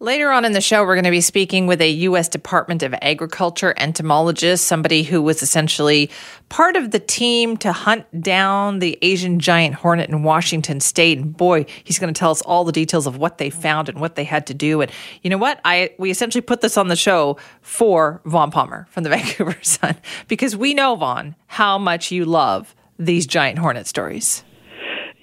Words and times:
Later 0.00 0.30
on 0.30 0.44
in 0.44 0.52
the 0.52 0.60
show, 0.60 0.84
we're 0.84 0.94
going 0.94 1.06
to 1.06 1.10
be 1.10 1.20
speaking 1.20 1.66
with 1.66 1.80
a 1.80 1.90
U.S. 1.90 2.28
Department 2.28 2.84
of 2.84 2.94
Agriculture 3.02 3.74
entomologist, 3.76 4.64
somebody 4.64 5.02
who 5.02 5.20
was 5.20 5.42
essentially 5.42 6.08
part 6.48 6.76
of 6.76 6.92
the 6.92 7.00
team 7.00 7.56
to 7.56 7.72
hunt 7.72 8.06
down 8.22 8.78
the 8.78 8.96
Asian 9.02 9.40
giant 9.40 9.74
hornet 9.74 10.08
in 10.08 10.22
Washington 10.22 10.78
state. 10.78 11.18
And 11.18 11.36
boy, 11.36 11.66
he's 11.82 11.98
going 11.98 12.14
to 12.14 12.16
tell 12.16 12.30
us 12.30 12.42
all 12.42 12.62
the 12.62 12.70
details 12.70 13.08
of 13.08 13.16
what 13.16 13.38
they 13.38 13.50
found 13.50 13.88
and 13.88 13.98
what 13.98 14.14
they 14.14 14.22
had 14.22 14.46
to 14.46 14.54
do. 14.54 14.82
And 14.82 14.92
you 15.22 15.30
know 15.30 15.38
what? 15.38 15.60
I 15.64 15.90
we 15.98 16.12
essentially 16.12 16.42
put 16.42 16.60
this 16.60 16.76
on 16.76 16.86
the 16.86 16.94
show 16.94 17.36
for 17.60 18.20
Vaughn 18.24 18.52
Palmer 18.52 18.86
from 18.90 19.02
the 19.02 19.10
Vancouver 19.16 19.58
Sun 19.62 19.96
because 20.28 20.54
we 20.54 20.74
know 20.74 20.94
Vaughn 20.94 21.34
how 21.48 21.76
much 21.76 22.12
you 22.12 22.24
love 22.24 22.76
these 23.00 23.26
giant 23.26 23.58
hornet 23.58 23.88
stories. 23.88 24.44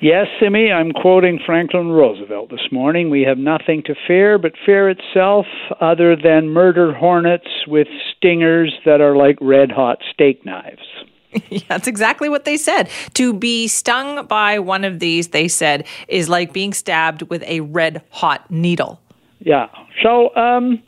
Yes, 0.02 0.27
Simi, 0.41 0.71
I'm 0.71 0.91
quoting 0.91 1.39
Franklin 1.46 1.88
Roosevelt 1.88 2.50
this 2.50 2.68
morning. 2.71 3.09
We 3.09 3.21
have 3.21 3.38
nothing 3.38 3.82
to 3.84 3.95
fear 4.07 4.38
but 4.38 4.52
fear 4.66 4.89
itself, 4.89 5.45
other 5.80 6.18
than 6.18 6.49
murder 6.49 6.94
hornets 6.94 7.48
with 7.66 7.88
stingers 8.16 8.73
that 8.85 8.99
are 8.99 9.16
like 9.16 9.38
red 9.40 9.71
hot 9.71 9.99
steak 10.13 10.45
knives. 10.45 10.84
yeah, 11.49 11.62
that's 11.70 11.88
exactly 11.88 12.27
what 12.27 12.44
they 12.44 12.58
said. 12.58 12.90
To 13.13 13.34
be 13.34 13.70
stung 13.70 14.26
by 14.27 14.59
one 14.59 14.84
of 14.84 14.99
these, 14.99 15.30
they 15.30 15.48
said, 15.48 15.88
is 16.09 16.27
like 16.27 16.52
being 16.52 16.73
stabbed 16.73 17.23
with 17.23 17.43
a 17.43 17.62
red 17.62 18.02
hot 18.09 18.49
needle. 18.52 18.99
Yeah. 19.40 19.68
So, 20.04 20.35
um, 20.35 20.84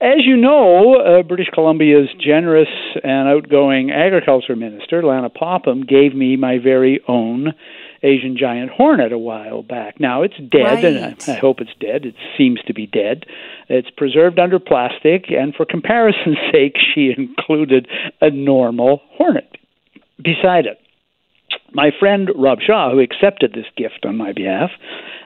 as 0.00 0.26
you 0.26 0.36
know, 0.36 0.96
uh, 0.96 1.22
British 1.22 1.48
Columbia's 1.54 2.08
generous 2.20 2.68
and 3.02 3.28
outgoing 3.28 3.90
agriculture 3.90 4.56
minister, 4.56 5.02
Lana 5.02 5.30
Popham, 5.30 5.84
gave 5.86 6.14
me 6.14 6.36
my 6.36 6.58
very 6.58 7.00
own 7.08 7.54
Asian 8.02 8.36
giant 8.36 8.70
hornet 8.70 9.12
a 9.12 9.18
while 9.18 9.62
back. 9.62 10.00
Now 10.00 10.22
it's 10.22 10.36
dead, 10.36 10.62
right. 10.62 10.84
and 10.84 11.16
I, 11.26 11.32
I 11.32 11.36
hope 11.36 11.60
it's 11.60 11.74
dead. 11.80 12.04
It 12.04 12.14
seems 12.36 12.60
to 12.66 12.74
be 12.74 12.86
dead. 12.86 13.26
It's 13.68 13.90
preserved 13.90 14.38
under 14.38 14.58
plastic, 14.58 15.30
and 15.30 15.54
for 15.54 15.64
comparison's 15.64 16.38
sake, 16.52 16.76
she 16.94 17.14
included 17.16 17.88
a 18.20 18.30
normal 18.30 19.02
hornet 19.12 19.56
beside 20.22 20.66
it. 20.66 20.80
My 21.72 21.90
friend 21.98 22.30
Rob 22.36 22.58
Shaw, 22.60 22.90
who 22.90 23.00
accepted 23.00 23.52
this 23.52 23.66
gift 23.76 24.06
on 24.06 24.16
my 24.16 24.32
behalf, 24.32 24.70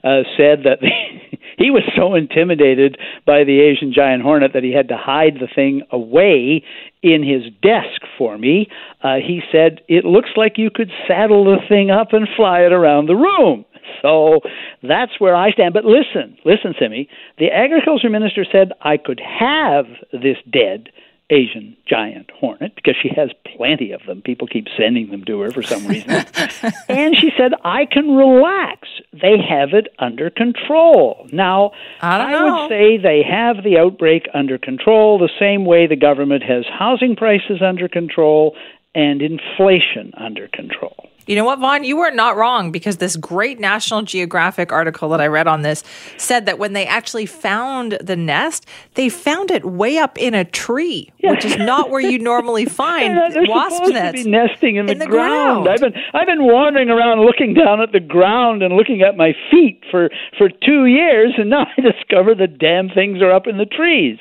uh, 0.03 0.23
said 0.37 0.65
that 0.65 0.79
he 1.59 1.71
was 1.71 1.83
so 1.97 2.15
intimidated 2.15 2.99
by 3.27 3.45
the 3.45 3.61
Asian 3.61 3.93
giant 3.93 4.23
hornet 4.23 4.53
that 4.55 4.65
he 4.65 4.73
had 4.73 4.89
to 4.89 4.97
hide 4.97 5.35
the 5.35 5.49
thing 5.55 5.83
away 5.91 6.65
in 7.03 7.23
his 7.23 7.53
desk 7.63 8.03
for 8.19 8.39
me. 8.39 8.69
Uh, 9.03 9.17
he 9.17 9.41
said, 9.53 9.81
It 9.89 10.05
looks 10.05 10.31
like 10.37 10.59
you 10.59 10.71
could 10.71 10.91
saddle 11.07 11.45
the 11.45 11.59
thing 11.69 11.91
up 11.91 12.13
and 12.13 12.27
fly 12.37 12.61
it 12.61 12.73
around 12.73 13.07
the 13.07 13.17
room. 13.17 13.65
So 14.03 14.41
that's 14.83 15.19
where 15.19 15.35
I 15.35 15.51
stand. 15.51 15.75
But 15.75 15.85
listen, 15.85 16.39
listen, 16.45 16.75
Simi. 16.79 17.09
The 17.39 17.51
agriculture 17.51 18.09
minister 18.09 18.47
said 18.51 18.73
I 18.81 18.97
could 18.97 19.21
have 19.21 19.87
this 20.13 20.37
dead 20.51 20.91
Asian 21.31 21.77
giant 21.87 22.31
hornet 22.31 22.75
because 22.75 22.95
she 23.01 23.09
has 23.15 23.31
plenty 23.57 23.93
of 23.93 24.03
them. 24.07 24.21
People 24.23 24.47
keep 24.47 24.67
sending 24.77 25.11
them 25.11 25.25
to 25.25 25.41
her 25.41 25.51
for 25.51 25.63
some 25.63 25.87
reason. 25.87 26.11
and 26.89 27.17
she 27.17 27.31
said, 27.37 27.53
I 27.65 27.87
can 27.87 28.11
relax. 28.15 28.89
They 29.13 29.37
have 29.39 29.73
it 29.73 29.89
under 29.99 30.31
control. 30.31 31.27
Now, 31.33 31.73
I, 32.01 32.35
I 32.35 32.45
would 32.45 32.69
say 32.69 32.99
they 32.99 33.23
have 33.23 33.63
the 33.63 33.79
outbreak 33.79 34.29
under 34.35 34.59
control 34.59 35.19
the 35.19 35.31
same 35.39 35.65
way 35.65 35.87
the 35.87 35.97
government 35.97 36.43
has 36.43 36.65
housing 36.67 37.17
prices 37.17 37.63
under 37.63 37.89
control 37.89 38.57
and 38.95 39.23
inflation 39.23 40.13
under 40.17 40.49
control. 40.49 41.10
You 41.31 41.37
know 41.37 41.45
what, 41.45 41.61
Vaughn? 41.61 41.85
You 41.85 41.97
were 41.97 42.11
not 42.11 42.37
wrong 42.37 42.73
because 42.73 42.97
this 42.97 43.15
great 43.15 43.61
National 43.61 44.03
Geographic 44.03 44.73
article 44.73 45.11
that 45.11 45.21
I 45.21 45.29
read 45.29 45.47
on 45.47 45.63
this 45.63 45.85
said 46.17 46.45
that 46.47 46.59
when 46.59 46.73
they 46.73 46.85
actually 46.85 47.25
found 47.25 47.97
the 48.01 48.17
nest, 48.17 48.67
they 48.95 49.09
found 49.09 49.53
it 49.53 49.65
way 49.65 49.99
up 49.99 50.19
in 50.19 50.35
a 50.35 50.45
tree, 50.45 51.09
yeah. 51.19 51.31
which 51.31 51.45
is 51.45 51.57
not 51.57 51.89
where 51.89 52.01
you 52.01 52.19
normally 52.19 52.65
find 52.67 53.15
yeah, 53.15 53.43
wasp 53.47 53.93
nests. 53.93 54.25
Be 54.25 54.29
nesting 54.29 54.75
in, 54.75 54.91
in 54.91 54.99
the, 54.99 55.05
the 55.05 55.09
ground. 55.09 55.67
ground. 55.67 55.69
I've 55.69 55.79
been 55.79 55.95
I've 56.15 56.27
been 56.27 56.43
wandering 56.43 56.91
around 56.91 57.21
looking 57.21 57.55
down 57.55 57.81
at 57.81 57.93
the 57.93 58.01
ground 58.01 58.65
and 58.65 58.75
looking 58.75 59.03
at 59.03 59.17
my 59.17 59.33
feet 59.53 59.85
for 59.89 60.11
for 60.37 60.49
two 60.49 60.87
years, 60.87 61.35
and 61.39 61.49
now 61.49 61.65
I 61.79 61.81
discover 61.81 62.35
the 62.35 62.49
damn 62.49 62.89
things 62.89 63.23
are 63.23 63.31
up 63.31 63.47
in 63.47 63.57
the 63.57 63.67
trees. 63.67 64.19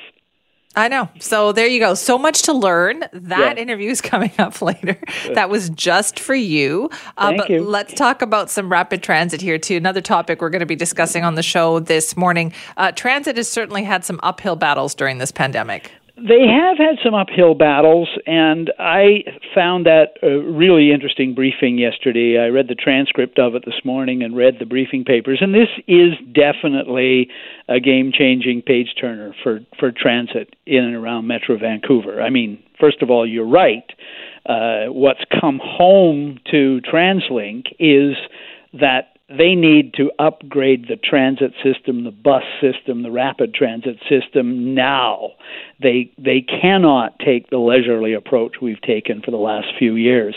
I 0.76 0.86
know. 0.86 1.08
So 1.18 1.50
there 1.50 1.66
you 1.66 1.80
go. 1.80 1.94
So 1.94 2.16
much 2.16 2.42
to 2.42 2.52
learn. 2.52 3.00
That 3.12 3.56
Yeah. 3.56 3.62
interview 3.62 3.90
is 3.90 4.00
coming 4.00 4.30
up 4.38 4.62
later. 4.62 4.96
That 5.34 5.50
was 5.50 5.68
just 5.70 6.20
for 6.20 6.34
you. 6.34 6.90
Uh, 7.18 7.28
Thank 7.30 7.38
but 7.42 7.50
you. 7.50 7.62
let's 7.62 7.92
talk 7.94 8.22
about 8.22 8.50
some 8.50 8.70
rapid 8.70 9.02
transit 9.02 9.40
here, 9.40 9.58
too. 9.58 9.76
Another 9.76 10.00
topic 10.00 10.40
we're 10.40 10.48
going 10.50 10.60
to 10.60 10.66
be 10.66 10.76
discussing 10.76 11.24
on 11.24 11.34
the 11.34 11.42
show 11.42 11.80
this 11.80 12.16
morning. 12.16 12.52
Uh, 12.76 12.92
transit 12.92 13.36
has 13.36 13.50
certainly 13.50 13.82
had 13.82 14.04
some 14.04 14.20
uphill 14.22 14.54
battles 14.54 14.94
during 14.94 15.18
this 15.18 15.32
pandemic. 15.32 15.90
They 16.22 16.46
have 16.46 16.76
had 16.76 16.98
some 17.02 17.14
uphill 17.14 17.54
battles, 17.54 18.08
and 18.26 18.70
I 18.78 19.24
found 19.54 19.86
that 19.86 20.18
a 20.22 20.38
really 20.38 20.92
interesting 20.92 21.34
briefing 21.34 21.78
yesterday. 21.78 22.38
I 22.38 22.48
read 22.48 22.68
the 22.68 22.74
transcript 22.74 23.38
of 23.38 23.54
it 23.54 23.64
this 23.64 23.80
morning 23.84 24.22
and 24.22 24.36
read 24.36 24.56
the 24.58 24.66
briefing 24.66 25.04
papers, 25.04 25.38
and 25.40 25.54
this 25.54 25.68
is 25.88 26.12
definitely 26.34 27.28
a 27.68 27.80
game 27.80 28.12
changing 28.12 28.60
page 28.60 28.88
turner 29.00 29.34
for, 29.42 29.60
for 29.78 29.92
transit 29.92 30.54
in 30.66 30.84
and 30.84 30.94
around 30.94 31.26
Metro 31.26 31.56
Vancouver. 31.58 32.20
I 32.20 32.28
mean, 32.28 32.62
first 32.78 33.00
of 33.00 33.10
all, 33.10 33.26
you're 33.26 33.48
right. 33.48 33.90
Uh, 34.44 34.92
what's 34.92 35.24
come 35.40 35.58
home 35.62 36.38
to 36.50 36.82
TransLink 36.92 37.68
is 37.78 38.16
that 38.74 39.09
they 39.30 39.54
need 39.54 39.94
to 39.94 40.10
upgrade 40.18 40.86
the 40.88 40.96
transit 40.96 41.52
system, 41.62 42.02
the 42.02 42.10
bus 42.10 42.42
system, 42.60 43.04
the 43.04 43.12
rapid 43.12 43.54
transit 43.54 43.96
system 44.08 44.74
now. 44.74 45.30
They 45.80 46.10
they 46.18 46.40
cannot 46.40 47.18
take 47.20 47.48
the 47.48 47.58
leisurely 47.58 48.12
approach 48.12 48.56
we've 48.60 48.82
taken 48.82 49.22
for 49.22 49.30
the 49.30 49.36
last 49.36 49.68
few 49.78 49.94
years, 49.94 50.34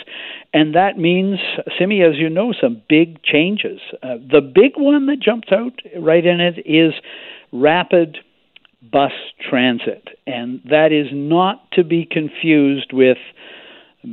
and 0.53 0.75
that 0.75 0.97
means, 0.99 1.39
Simi, 1.77 2.03
as 2.03 2.15
you 2.17 2.29
know, 2.29 2.53
some 2.53 2.81
big 2.87 3.23
changes. 3.23 3.79
Uh, 4.03 4.17
the 4.17 4.41
big 4.41 4.73
one 4.77 5.07
that 5.07 5.19
jumps 5.19 5.47
out 5.51 5.73
right 5.99 6.25
in 6.25 6.39
it 6.39 6.59
is 6.65 6.93
rapid 7.51 8.19
bus 8.91 9.13
transit, 9.49 10.09
and 10.27 10.61
that 10.69 10.91
is 10.91 11.07
not 11.11 11.71
to 11.71 11.83
be 11.83 12.05
confused 12.05 12.93
with 12.93 13.17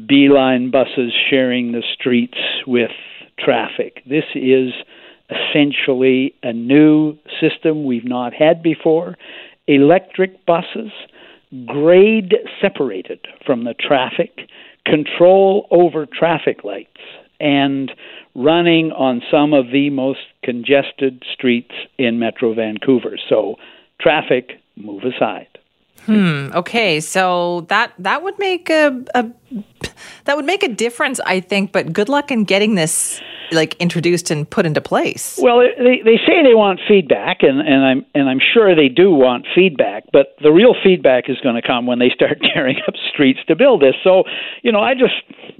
B-Line 0.06 0.70
buses 0.70 1.12
sharing 1.28 1.72
the 1.72 1.82
streets 1.94 2.38
with 2.66 2.92
traffic. 3.44 4.02
This 4.06 4.24
is 4.34 4.72
essentially 5.30 6.34
a 6.42 6.52
new 6.52 7.16
system 7.40 7.84
we've 7.84 8.04
not 8.04 8.32
had 8.34 8.62
before. 8.62 9.16
Electric 9.66 10.44
buses, 10.46 10.90
grade 11.66 12.34
separated 12.60 13.26
from 13.44 13.64
the 13.64 13.74
traffic, 13.74 14.48
control 14.84 15.66
over 15.70 16.06
traffic 16.06 16.64
lights, 16.64 17.00
and 17.38 17.92
running 18.34 18.92
on 18.92 19.22
some 19.30 19.52
of 19.52 19.66
the 19.72 19.90
most 19.90 20.20
congested 20.44 21.22
streets 21.32 21.74
in 21.98 22.18
Metro 22.18 22.54
Vancouver. 22.54 23.16
So, 23.28 23.56
traffic, 24.00 24.60
move 24.76 25.02
aside. 25.04 25.46
Hmm. 26.06 26.50
Okay. 26.54 27.00
So 27.00 27.66
that 27.68 27.92
that 27.98 28.22
would 28.22 28.38
make 28.38 28.70
a, 28.70 29.04
a 29.14 29.30
that 30.24 30.36
would 30.36 30.46
make 30.46 30.62
a 30.62 30.68
difference, 30.68 31.20
I 31.20 31.40
think. 31.40 31.72
But 31.72 31.92
good 31.92 32.08
luck 32.08 32.30
in 32.30 32.44
getting 32.44 32.74
this 32.74 33.20
like 33.52 33.74
introduced 33.80 34.30
and 34.30 34.48
put 34.48 34.66
into 34.66 34.80
place. 34.80 35.38
Well, 35.42 35.58
they 35.60 36.00
they 36.04 36.16
say 36.26 36.42
they 36.42 36.54
want 36.54 36.80
feedback, 36.86 37.42
and, 37.42 37.60
and 37.60 37.84
I'm 37.84 38.06
and 38.14 38.28
I'm 38.28 38.40
sure 38.40 38.74
they 38.74 38.88
do 38.88 39.10
want 39.10 39.46
feedback. 39.54 40.04
But 40.12 40.34
the 40.42 40.52
real 40.52 40.74
feedback 40.82 41.28
is 41.28 41.38
going 41.42 41.56
to 41.56 41.62
come 41.66 41.86
when 41.86 41.98
they 41.98 42.10
start 42.10 42.38
tearing 42.54 42.76
up 42.86 42.94
streets 43.12 43.40
to 43.48 43.56
build 43.56 43.82
this. 43.82 43.94
So, 44.04 44.24
you 44.62 44.72
know, 44.72 44.80
I 44.80 44.94
just 44.94 45.14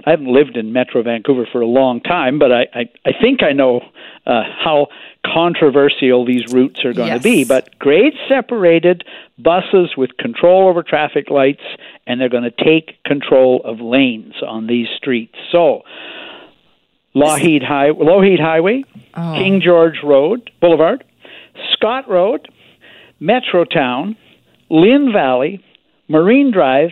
I 0.05 0.11
haven't 0.11 0.27
lived 0.33 0.57
in 0.57 0.73
Metro 0.73 1.03
Vancouver 1.03 1.47
for 1.51 1.61
a 1.61 1.67
long 1.67 2.01
time, 2.01 2.39
but 2.39 2.51
I 2.51 2.61
I, 2.73 2.89
I 3.05 3.11
think 3.21 3.43
I 3.43 3.51
know 3.51 3.81
uh, 4.25 4.43
how 4.63 4.87
controversial 5.25 6.25
these 6.25 6.51
routes 6.53 6.83
are 6.85 6.93
going 6.93 7.07
Yes. 7.07 7.19
to 7.19 7.23
be. 7.23 7.43
But 7.43 7.77
grade 7.79 8.13
separated 8.27 9.03
buses 9.37 9.91
with 9.97 10.15
control 10.17 10.67
over 10.69 10.83
traffic 10.83 11.29
lights, 11.29 11.63
and 12.07 12.19
they're 12.21 12.29
going 12.29 12.43
to 12.43 12.63
take 12.63 13.03
control 13.03 13.61
of 13.65 13.79
lanes 13.79 14.35
on 14.45 14.67
these 14.67 14.87
streets. 14.95 15.35
So. 15.51 15.81
Lougheed, 17.15 17.63
High, 17.63 17.89
Lougheed 17.91 18.39
Highway, 18.39 18.83
Oh. 19.15 19.33
King 19.37 19.59
George 19.61 19.97
Road, 20.03 20.49
Boulevard, 20.61 21.03
Scott 21.73 22.09
Road, 22.09 22.47
Metrotown, 23.21 24.15
Lynn 24.69 25.11
Valley, 25.13 25.63
Marine 26.07 26.51
Drive, 26.51 26.91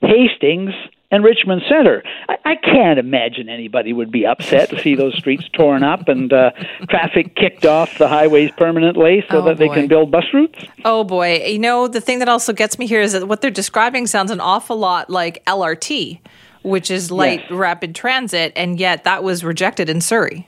Hastings, 0.00 0.72
and 1.12 1.24
Richmond 1.24 1.62
Center. 1.68 2.02
I, 2.28 2.36
I 2.44 2.54
can't 2.56 2.98
imagine 2.98 3.48
anybody 3.48 3.92
would 3.92 4.12
be 4.12 4.24
upset 4.26 4.70
to 4.70 4.78
see 4.80 4.94
those 4.94 5.16
streets 5.16 5.48
torn 5.52 5.82
up 5.82 6.08
and 6.08 6.32
uh, 6.32 6.50
traffic 6.88 7.34
kicked 7.34 7.66
off 7.66 7.98
the 7.98 8.06
highways 8.08 8.50
permanently 8.56 9.24
so 9.30 9.38
Oh, 9.38 9.42
that 9.46 9.58
they 9.58 9.66
boy. 9.68 9.74
can 9.74 9.88
build 9.88 10.10
bus 10.12 10.24
routes. 10.32 10.64
Oh 10.84 11.02
boy. 11.04 11.44
You 11.46 11.58
know, 11.58 11.88
the 11.88 12.00
thing 12.00 12.20
that 12.20 12.28
also 12.28 12.52
gets 12.52 12.78
me 12.78 12.86
here 12.86 13.00
is 13.00 13.12
that 13.12 13.26
what 13.26 13.40
they're 13.40 13.50
describing 13.50 14.06
sounds 14.06 14.30
an 14.30 14.40
awful 14.40 14.76
lot 14.76 15.10
like 15.10 15.44
LRT, 15.46 16.20
which 16.62 16.90
is 16.90 17.10
light 17.10 17.40
Yes. 17.42 17.50
rapid 17.50 17.94
transit, 17.94 18.52
and 18.56 18.78
yet 18.78 19.04
that 19.04 19.22
was 19.22 19.42
rejected 19.44 19.88
in 19.88 20.00
Surrey. 20.00 20.46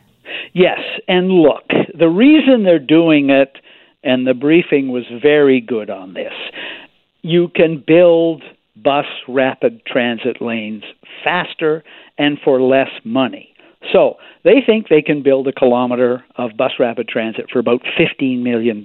Yes, 0.52 0.80
and 1.08 1.30
look, 1.30 1.64
the 1.94 2.08
reason 2.08 2.64
they're 2.64 2.78
doing 2.78 3.30
it 3.30 3.56
and 4.04 4.26
the 4.26 4.34
briefing 4.34 4.88
was 4.88 5.04
very 5.22 5.60
good 5.60 5.88
on 5.88 6.14
this. 6.14 6.32
You 7.22 7.48
can 7.54 7.82
build 7.86 8.42
bus 8.76 9.06
rapid 9.28 9.84
transit 9.86 10.40
lanes 10.42 10.82
faster 11.22 11.84
and 12.18 12.38
for 12.44 12.60
less 12.60 12.90
money. 13.04 13.48
So 13.92 14.16
they 14.44 14.60
think 14.64 14.88
they 14.88 15.02
can 15.02 15.22
build 15.22 15.46
a 15.48 15.52
kilometer 15.52 16.24
of 16.36 16.56
bus 16.56 16.72
rapid 16.78 17.08
transit 17.08 17.46
for 17.52 17.58
about 17.58 17.82
$15 17.98 18.42
million. 18.42 18.84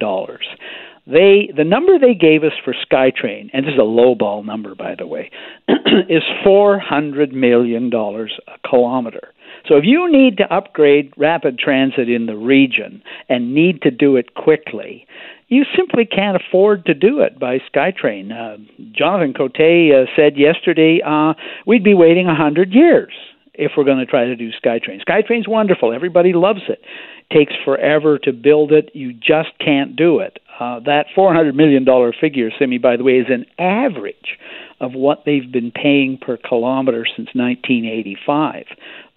They 1.07 1.50
the 1.56 1.63
number 1.63 1.98
they 1.98 2.13
gave 2.13 2.44
us 2.44 2.51
for 2.65 2.74
SkyTrain, 2.74 3.50
and 3.54 3.65
this 3.65 3.74
is 3.74 3.80
a 3.80 3.81
lowball 3.81 4.45
number 4.45 4.75
by 4.75 4.95
the 4.98 5.07
way, 5.07 5.31
is 6.09 6.24
four 6.44 6.80
hundred 6.80 7.31
million 7.31 7.89
dollars 7.89 8.38
a 8.48 8.68
kilometer. 8.68 9.33
So 9.68 9.75
if 9.75 9.86
you 9.86 10.12
need 10.12 10.38
to 10.38 10.54
upgrade 10.54 11.13
rapid 11.18 11.59
transit 11.59 12.09
in 12.09 12.25
the 12.25 12.36
region 12.36 13.01
and 13.30 13.56
need 13.56 13.81
to 13.83 13.92
do 13.92 14.18
it 14.18 14.36
quickly, 14.36 15.07
you 15.48 15.63
simply 15.75 16.06
can't 16.06 16.36
afford 16.38 16.86
to 16.86 16.94
do 16.94 17.21
it 17.21 17.39
by 17.39 17.59
SkyTrain. 17.74 18.31
Uh, 18.31 18.57
Jonathan 18.92 19.33
Cote 19.33 19.56
uh, 19.59 20.06
said 20.15 20.38
yesterday 20.38 21.00
uh, 21.06 21.33
we'd 21.65 21.83
be 21.83 21.94
waiting 21.94 22.27
a 22.27 22.36
hundred 22.36 22.74
years 22.74 23.13
if 23.54 23.71
we're 23.77 23.86
going 23.86 23.98
to 23.98 24.06
try 24.06 24.25
to 24.25 24.36
do 24.36 24.51
SkyTrain. 24.51 25.04
SkyTrain's 25.07 25.48
wonderful; 25.48 25.94
everybody 25.94 26.33
loves 26.33 26.63
it. 26.68 26.81
Takes 27.31 27.54
forever 27.63 28.19
to 28.19 28.33
build 28.33 28.74
it. 28.74 28.92
You 28.94 29.13
just 29.13 29.57
can't 29.63 29.95
do 29.95 30.19
it. 30.19 30.39
Uh, 30.59 30.80
that 30.81 31.06
$400 31.15 31.54
million 31.54 31.86
figure, 32.19 32.50
Simi, 32.57 32.77
by 32.77 32.98
the 32.98 33.04
way, 33.04 33.13
is 33.13 33.27
an 33.30 33.45
average 33.59 34.38
of 34.79 34.94
what 34.94 35.24
they've 35.25 35.51
been 35.51 35.71
paying 35.71 36.18
per 36.18 36.38
kilometer 36.38 37.06
since 37.06 37.29
1985. 37.33 38.65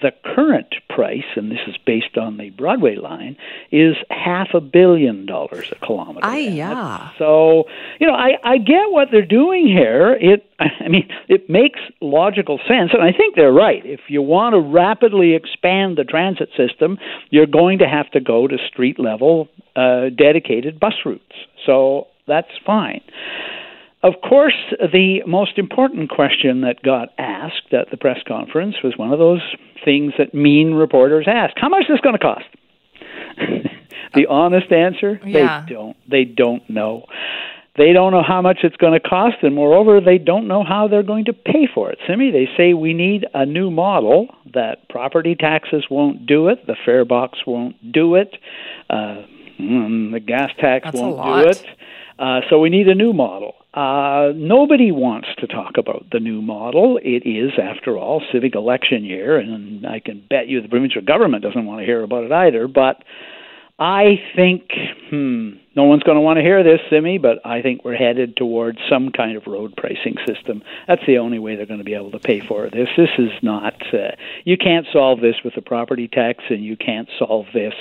The 0.01 0.13
current 0.25 0.75
price, 0.89 1.27
and 1.37 1.51
this 1.51 1.59
is 1.67 1.77
based 1.85 2.17
on 2.17 2.39
the 2.39 2.49
Broadway 2.51 2.97
line, 2.97 3.37
is 3.71 3.97
half 4.09 4.49
a 4.55 4.61
billion 4.61 5.27
dollars 5.27 5.71
a 5.71 5.85
kilometer. 5.85 6.25
Aye, 6.25 6.39
yeah. 6.39 7.11
So, 7.19 7.65
you 7.99 8.07
know, 8.07 8.15
I, 8.15 8.39
I 8.43 8.57
get 8.57 8.91
what 8.91 9.09
they're 9.13 9.27
doing 9.27 9.67
here. 9.67 10.17
It, 10.19 10.47
I 10.59 10.89
mean, 10.89 11.07
it 11.29 11.51
makes 11.51 11.81
logical 12.01 12.59
sense, 12.67 12.93
and 12.95 13.03
I 13.03 13.13
think 13.13 13.37
they're 13.37 13.53
right. 13.53 13.85
If 13.85 14.01
you 14.09 14.23
want 14.23 14.55
to 14.55 14.61
rapidly 14.61 15.35
expand 15.35 15.99
the 15.99 16.05
transit 16.05 16.49
system, 16.57 16.97
you're 17.29 17.47
going 17.47 17.81
to 17.81 17.87
have 17.87 18.11
to 18.13 18.21
go 18.21 18.47
to 18.47 18.57
street 18.73 18.99
level 18.99 19.49
uh, 19.77 20.09
dedicated 20.17 20.81
bus 20.81 20.95
routes. 21.05 21.35
So 21.67 22.07
that's 22.27 22.51
fine. 22.65 23.03
Of 24.03 24.15
course, 24.27 24.57
the 24.81 25.23
most 25.27 25.59
important 25.59 26.09
question 26.09 26.63
that 26.63 26.83
got 26.83 27.11
asked 27.19 27.73
at 27.73 27.91
the 27.91 27.99
press 27.99 28.19
conference 28.27 28.77
was 28.83 28.97
one 28.97 29.13
of 29.13 29.19
those 29.19 29.43
things 29.85 30.15
that 30.17 30.33
mean 30.33 30.73
reporters 30.73 31.27
ask. 31.29 31.55
How 31.57 31.69
much 31.69 31.83
is 31.83 31.89
this 31.91 32.01
going 32.01 32.17
to 32.17 32.19
cost? 32.19 32.47
the 34.15 34.27
honest 34.27 34.73
answer, 34.73 35.21
yeah. 35.25 35.65
they 35.67 35.75
don't 35.75 35.97
they 36.09 36.25
don't 36.25 36.69
know. 36.71 37.05
They 37.77 37.93
don't 37.93 38.13
know 38.13 38.23
how 38.27 38.43
much 38.43 38.59
it's 38.63 38.77
going 38.77 39.01
to 39.01 39.09
cost, 39.09 39.37
and 39.43 39.55
moreover, 39.55 40.01
they 40.01 40.19
don't 40.19 40.49
know 40.49 40.65
how 40.65 40.89
they're 40.89 41.05
going 41.05 41.27
to 41.27 41.33
pay 41.33 41.69
for 41.73 41.91
it. 41.91 41.99
Simi, 42.07 42.31
they 42.31 42.49
say 42.57 42.75
we 42.75 42.95
need 42.95 43.27
a 43.33 43.47
new 43.47 43.71
model 43.71 44.27
that 44.53 44.89
property 44.89 45.37
taxes 45.37 45.85
won't 45.89 46.27
do 46.27 46.49
it, 46.49 46.67
the 46.67 46.77
fare 46.85 47.05
box 47.05 47.39
won't 47.47 47.93
do 47.93 48.17
it, 48.17 48.37
uh, 48.91 49.23
mm, 49.59 50.13
the 50.13 50.21
gas 50.21 50.51
tax 50.59 50.87
That's 50.87 50.99
won't 50.99 51.23
do 51.23 51.49
it. 51.49 51.65
Uh, 52.19 52.41
so 52.51 52.59
we 52.59 52.71
need 52.71 52.89
a 52.89 52.95
new 52.95 53.13
model. 53.13 53.55
Uh, 53.73 54.33
nobody 54.35 54.91
wants 54.91 55.29
to 55.39 55.47
talk 55.47 55.75
about 55.79 56.05
the 56.11 56.19
new 56.19 56.43
model. 56.43 56.99
It 57.03 57.29
is, 57.29 57.53
after 57.63 57.97
all, 57.97 58.21
civic 58.33 58.57
election 58.57 59.05
year, 59.05 59.39
and 59.39 59.87
I 59.87 60.01
can 60.01 60.25
bet 60.29 60.49
you 60.49 60.61
the 60.61 60.69
provincial 60.69 61.03
government 61.03 61.45
doesn't 61.45 61.67
want 61.67 61.81
to 61.81 61.87
hear 61.87 62.03
about 62.03 62.25
it 62.25 62.33
either. 62.33 62.67
But 62.67 62.97
I 63.81 64.21
think, 64.37 64.71
hmm, 65.09 65.53
no 65.75 65.85
one's 65.85 66.03
going 66.03 66.17
to 66.17 66.21
want 66.21 66.37
to 66.37 66.43
hear 66.43 66.63
this, 66.63 66.81
Simi, 66.91 67.17
but 67.17 67.39
I 67.47 67.63
think 67.63 67.83
we're 67.83 67.97
headed 67.97 68.37
towards 68.37 68.79
some 68.91 69.09
kind 69.09 69.39
of 69.39 69.47
road 69.47 69.75
pricing 69.75 70.17
system. 70.27 70.63
That's 70.87 71.01
the 71.07 71.17
only 71.17 71.39
way 71.39 71.57
they're 71.57 71.65
going 71.65 71.79
to 71.79 71.85
be 71.85 71.95
able 71.95 72.11
to 72.11 72.19
pay 72.19 72.41
for 72.41 72.69
this. 72.69 72.89
This 72.95 73.09
is 73.17 73.31
not, 73.41 73.75
uh, 73.95 74.17
you 74.45 74.59
can't 74.59 74.87
solve 74.93 75.23
this 75.23 75.37
with 75.43 75.55
the 75.55 75.63
property 75.63 76.09
tax, 76.09 76.45
and 76.51 76.63
you 76.63 76.77
can't 76.77 77.09
solve 77.19 77.47
this 77.55 77.73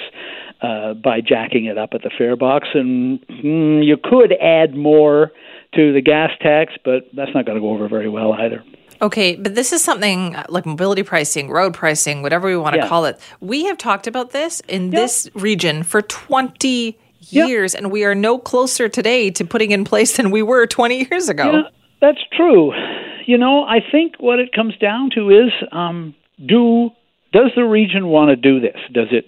uh, 0.62 0.94
by 0.94 1.20
jacking 1.20 1.66
it 1.66 1.78
up 1.78 1.90
at 1.94 2.02
the 2.02 2.12
fare 2.18 2.38
box. 2.38 2.70
And 2.74 3.20
hmm, 3.28 3.82
you 3.82 3.98
could 4.02 4.32
add 4.42 4.76
more 4.76 5.34
to 5.76 5.92
the 5.92 6.02
gas 6.02 6.32
tax, 6.40 6.76
but 6.86 7.08
that's 7.14 7.32
not 7.36 7.46
going 7.46 7.58
to 7.58 7.62
go 7.62 7.72
over 7.72 7.90
very 7.90 8.08
well 8.08 8.32
either. 8.32 8.64
Okay, 9.02 9.36
but 9.36 9.56
this 9.56 9.72
is 9.72 9.84
something 9.84 10.36
uh, 10.36 10.46
like 10.50 10.66
mobility 10.66 11.04
pricing, 11.04 11.50
road 11.50 11.74
pricing, 11.74 12.22
whatever 12.22 12.48
we 12.48 12.58
want 12.58 12.74
to 12.76 12.82
Yeah. 12.82 12.88
call 12.88 13.06
it. 13.06 13.18
We 13.40 13.66
have 13.66 13.78
talked 13.78 14.08
about 14.08 14.32
this 14.32 14.60
in 14.68 14.92
Yeah. 14.92 15.00
this 15.00 15.30
region 15.34 15.84
for 15.84 16.02
20 16.02 16.98
Yeah. 17.30 17.46
years, 17.48 17.74
and 17.76 17.92
we 17.92 18.04
are 18.04 18.16
no 18.16 18.38
closer 18.38 18.90
today 18.90 19.30
to 19.32 19.46
putting 19.46 19.72
in 19.72 19.84
place 19.86 20.18
than 20.18 20.32
we 20.32 20.42
were 20.42 20.66
20 20.68 21.08
years 21.10 21.30
ago. 21.30 21.52
Yeah, 21.52 21.62
that's 22.02 22.22
true. 22.36 22.74
You 23.26 23.38
know, 23.38 23.64
I 23.64 23.80
think 23.92 24.16
what 24.20 24.40
it 24.40 24.52
comes 24.54 24.76
down 24.78 25.12
to 25.12 25.30
is 25.30 25.52
um, 25.72 26.14
do 26.46 26.92
does 27.32 27.52
the 27.56 27.64
region 27.64 28.08
want 28.08 28.30
to 28.30 28.36
do 28.36 28.60
this? 28.60 28.78
Does 28.92 29.10
it 29.12 29.26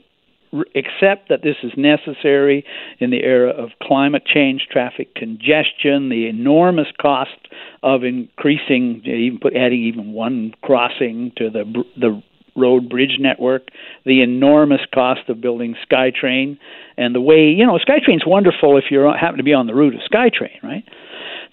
accept 0.75 1.30
that 1.30 1.44
this 1.44 1.56
is 1.63 1.71
necessary 1.77 2.65
in 3.00 3.09
the 3.09 3.24
era 3.24 3.50
of 3.50 3.69
climate 3.81 4.25
change, 4.25 4.68
traffic 4.69 5.15
congestion, 5.15 6.09
the 6.09 6.27
enormous 6.27 6.88
cost 7.01 7.48
of 7.83 8.03
increasing, 8.03 9.01
even 9.06 9.39
put 9.42 9.56
adding 9.56 9.81
even 9.81 10.13
one 10.13 10.53
crossing 10.62 11.31
to 11.38 11.50
the 11.50 11.83
the 12.00 12.21
road 12.56 12.89
bridge 12.89 13.18
network, 13.19 13.69
the 14.06 14.21
enormous 14.21 14.81
cost 14.94 15.21
of 15.30 15.39
building 15.39 15.75
SkyTrain, 15.89 16.57
and 16.97 17.15
the 17.15 17.21
way 17.21 17.50
you 17.50 17.65
know 17.65 17.77
SkyTrain's 17.77 18.25
wonderful 18.25 18.77
if 18.77 18.86
you 18.89 19.00
happen 19.00 19.38
to 19.38 19.44
be 19.44 19.54
on 19.54 19.68
the 19.68 19.74
route 19.74 19.95
of 19.95 20.01
SkyTrain, 20.12 20.62
right? 20.63 20.83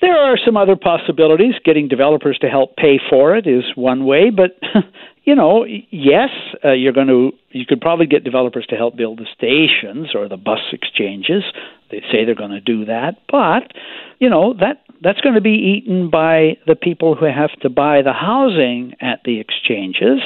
There 0.00 0.16
are 0.16 0.38
some 0.44 0.56
other 0.56 0.76
possibilities. 0.76 1.54
Getting 1.64 1.88
developers 1.88 2.38
to 2.40 2.48
help 2.48 2.76
pay 2.76 3.00
for 3.10 3.36
it 3.36 3.46
is 3.46 3.64
one 3.74 4.06
way, 4.06 4.30
but 4.30 4.58
you 5.24 5.34
know, 5.34 5.64
yes, 5.90 6.30
uh, 6.64 6.72
you're 6.72 6.92
going 6.92 7.08
to. 7.08 7.32
You 7.50 7.66
could 7.66 7.80
probably 7.80 8.06
get 8.06 8.24
developers 8.24 8.66
to 8.66 8.76
help 8.76 8.96
build 8.96 9.18
the 9.18 9.26
stations 9.36 10.14
or 10.14 10.28
the 10.28 10.36
bus 10.36 10.60
exchanges. 10.72 11.42
They 11.90 12.00
say 12.12 12.24
they're 12.24 12.34
going 12.34 12.50
to 12.50 12.60
do 12.60 12.84
that, 12.84 13.16
but 13.28 13.72
you 14.18 14.28
know 14.30 14.54
that 14.60 14.84
that's 15.02 15.20
going 15.20 15.34
to 15.34 15.40
be 15.40 15.80
eaten 15.80 16.10
by 16.10 16.58
the 16.66 16.76
people 16.76 17.14
who 17.14 17.26
have 17.26 17.50
to 17.60 17.70
buy 17.70 18.02
the 18.02 18.12
housing 18.12 18.94
at 19.00 19.20
the 19.24 19.40
exchanges 19.40 20.20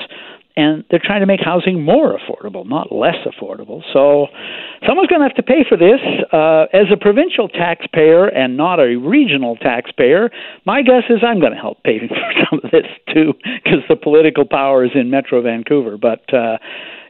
and 0.57 0.85
they're 0.91 1.03
trying 1.03 1.21
to 1.21 1.27
make 1.27 1.41
housing 1.43 1.83
more 1.83 2.19
affordable, 2.19 2.69
not 2.69 2.93
less 2.93 3.17
affordable. 3.27 3.83
So 3.93 4.27
someone's 4.87 5.09
going 5.09 5.21
to 5.21 5.29
have 5.29 5.37
to 5.37 5.43
pay 5.43 5.65
for 5.67 5.77
this. 5.77 6.01
Uh, 6.33 6.67
as 6.73 6.93
a 6.93 6.97
provincial 6.97 7.49
taxpayer 7.49 8.27
and 8.27 8.57
not 8.57 8.79
a 8.79 8.97
regional 8.97 9.57
taxpayer, 9.57 10.31
my 10.67 10.83
guess 10.83 11.05
is 11.09 11.19
I'm 11.27 11.41
going 11.41 11.53
to 11.53 11.59
help 11.59 11.83
pay 11.83 11.99
for 12.09 12.33
some 12.51 12.61
of 12.63 12.71
this 12.71 12.87
too, 13.15 13.33
because 13.65 13.81
the 13.89 13.97
political 13.97 14.45
power 14.45 14.85
is 14.85 14.93
in 14.95 15.11
Metro 15.11 15.41
Vancouver. 15.41 15.97
But 15.97 16.33
uh, 16.35 16.59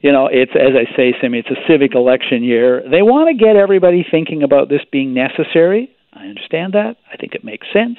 you 0.02 0.12
know, 0.12 0.28
it's 0.30 0.52
as 0.54 0.74
I 0.74 0.94
say, 0.96 1.14
Simi, 1.20 1.38
it's 1.38 1.50
a 1.50 1.60
civic 1.68 1.94
election 1.94 2.42
year. 2.42 2.82
They 2.88 3.02
want 3.02 3.28
to 3.28 3.44
get 3.44 3.56
everybody 3.56 4.04
thinking 4.08 4.42
about 4.42 4.68
this 4.68 4.82
being 4.90 5.14
necessary. 5.14 5.90
I 6.12 6.26
understand 6.26 6.74
that. 6.74 6.96
I 7.12 7.16
think 7.16 7.34
it 7.34 7.44
makes 7.44 7.66
sense. 7.72 7.98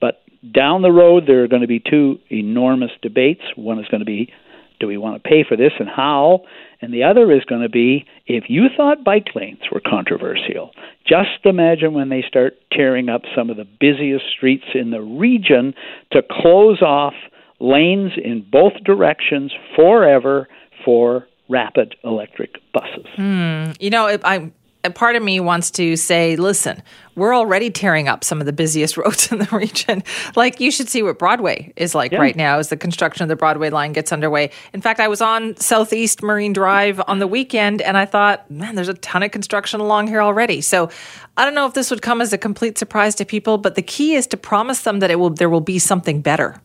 But 0.00 0.22
down 0.52 0.82
the 0.82 0.90
road, 0.90 1.24
there 1.26 1.44
are 1.44 1.48
going 1.48 1.62
to 1.62 1.68
be 1.68 1.80
two 1.80 2.18
enormous 2.30 2.90
debates. 3.02 3.42
One 3.56 3.78
is 3.78 3.86
going 3.88 4.00
to 4.00 4.06
be 4.06 4.32
do 4.80 4.86
we 4.86 4.96
want 4.96 5.22
to 5.22 5.28
pay 5.28 5.44
for 5.48 5.56
this 5.56 5.72
and 5.78 5.88
how? 5.88 6.40
And 6.80 6.92
the 6.92 7.04
other 7.04 7.30
is 7.30 7.44
going 7.44 7.62
to 7.62 7.68
be 7.68 8.06
if 8.26 8.44
you 8.48 8.66
thought 8.74 9.04
bike 9.04 9.28
lanes 9.34 9.60
were 9.70 9.80
controversial, 9.84 10.70
just 11.06 11.44
imagine 11.44 11.92
when 11.94 12.08
they 12.08 12.24
start 12.26 12.54
tearing 12.72 13.08
up 13.08 13.22
some 13.36 13.50
of 13.50 13.56
the 13.56 13.66
busiest 13.78 14.24
streets 14.34 14.64
in 14.74 14.90
the 14.90 15.02
region 15.02 15.74
to 16.12 16.22
close 16.22 16.80
off 16.80 17.14
lanes 17.60 18.12
in 18.22 18.44
both 18.50 18.72
directions 18.84 19.52
forever 19.76 20.48
for 20.84 21.26
rapid 21.48 21.94
electric 22.04 22.54
buses. 22.72 23.06
Hmm. 23.16 23.72
You 23.78 23.90
know, 23.90 24.18
I 24.24 24.50
a 24.82 24.90
part 24.90 25.14
of 25.14 25.22
me 25.22 25.40
wants 25.40 25.70
to 25.72 25.94
say, 25.96 26.36
listen, 26.36 26.82
we're 27.14 27.36
already 27.36 27.70
tearing 27.70 28.08
up 28.08 28.24
some 28.24 28.40
of 28.40 28.46
the 28.46 28.52
busiest 28.52 28.96
roads 28.96 29.30
in 29.30 29.38
the 29.38 29.48
region. 29.52 30.02
Like 30.36 30.58
you 30.60 30.70
should 30.70 30.88
see 30.88 31.02
what 31.02 31.18
Broadway 31.18 31.72
is 31.76 31.94
like 31.94 32.12
Yeah. 32.12 32.18
right 32.20 32.34
now 32.34 32.58
as 32.58 32.68
the 32.70 32.76
construction 32.76 33.22
of 33.22 33.28
the 33.28 33.36
Broadway 33.36 33.68
line 33.70 33.92
gets 33.92 34.10
underway. 34.12 34.50
In 34.72 34.80
fact, 34.80 35.00
I 35.00 35.08
was 35.08 35.20
on 35.20 35.54
Southeast 35.56 36.22
Marine 36.22 36.52
Drive 36.54 37.00
on 37.06 37.18
the 37.18 37.26
weekend 37.26 37.82
and 37.82 37.96
I 37.98 38.06
thought, 38.06 38.50
man, 38.50 38.74
there's 38.74 38.88
a 38.88 38.94
ton 38.94 39.22
of 39.22 39.30
construction 39.32 39.80
along 39.80 40.06
here 40.08 40.22
already. 40.22 40.60
So 40.62 40.88
I 41.36 41.44
don't 41.44 41.54
know 41.54 41.66
if 41.66 41.74
this 41.74 41.90
would 41.90 42.00
come 42.02 42.20
as 42.22 42.32
a 42.32 42.38
complete 42.38 42.78
surprise 42.78 43.14
to 43.16 43.24
people, 43.26 43.58
but 43.58 43.74
the 43.74 43.82
key 43.82 44.14
is 44.14 44.26
to 44.28 44.36
promise 44.36 44.82
them 44.82 45.00
that 45.00 45.10
it 45.10 45.16
will 45.16 45.30
there 45.30 45.50
will 45.50 45.60
be 45.60 45.78
something 45.78 46.22
better. 46.22 46.60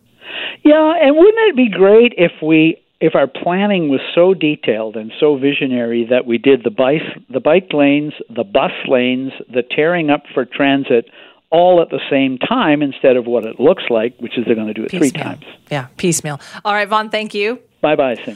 Yeah, 0.63 0.93
and 1.01 1.15
wouldn't 1.15 1.35
it 1.49 1.55
be 1.55 1.69
great 1.69 2.13
if 2.17 2.31
we 2.41 2.77
if 2.99 3.15
our 3.15 3.27
planning 3.27 3.89
was 3.89 3.99
so 4.13 4.33
detailed 4.33 4.95
and 4.95 5.11
so 5.19 5.37
visionary 5.37 6.07
that 6.09 6.25
we 6.25 6.37
did 6.37 6.63
the 6.63 6.71
bike 6.71 7.01
the 7.29 7.39
bike 7.39 7.69
lanes, 7.73 8.13
the 8.29 8.43
bus 8.43 8.71
lanes, 8.87 9.33
the 9.53 9.63
tearing 9.63 10.09
up 10.09 10.23
for 10.33 10.45
transit 10.45 11.09
all 11.51 11.81
at 11.81 11.89
the 11.89 12.01
same 12.09 12.37
time 12.37 12.81
instead 12.81 13.15
of 13.15 13.25
what 13.25 13.45
it 13.45 13.59
looks 13.59 13.83
like, 13.89 14.17
which 14.19 14.37
is 14.37 14.45
they're 14.45 14.55
going 14.55 14.67
to 14.67 14.73
do 14.73 14.83
it 14.83 14.91
three 14.91 15.11
times. 15.11 15.45
Yeah, 15.69 15.87
piecemeal. 15.97 16.39
All 16.65 16.73
right, 16.73 16.87
Vaughn, 16.87 17.09
thank 17.09 17.33
you. 17.33 17.59
Bye 17.81 17.95
bye, 17.95 18.15
Sim. 18.15 18.33